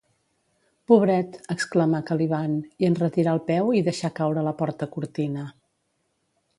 Pobret! 0.91 1.37
—exclamà 1.41 2.01
Caliban, 2.09 2.57
i 2.85 2.89
enretirà 2.89 3.37
el 3.39 3.45
peu 3.53 3.73
i 3.81 3.85
deixà 3.91 4.15
caure 4.23 4.49
la 4.51 4.59
porta-cortina. 4.65 5.49